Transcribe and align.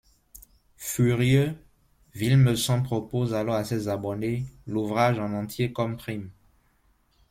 Furieux, 0.77 1.53
Villemessant 2.15 2.81
propose 2.81 3.35
alors 3.35 3.53
à 3.53 3.63
ses 3.63 3.87
abonnés, 3.87 4.45
l'ouvrage 4.65 5.19
en 5.19 5.31
entier 5.33 5.73
comme 5.73 5.95
prime. 5.95 6.31